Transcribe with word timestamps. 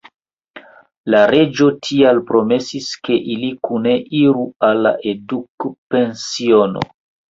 La 1.13 1.19
reĝo 1.31 1.67
tial 1.89 2.23
promesis, 2.31 2.89
ke 3.05 3.21
ili 3.37 3.53
kune 3.69 3.97
iru 4.25 4.49
al 4.73 4.85
la 4.89 4.99
edukpensiono. 5.17 6.89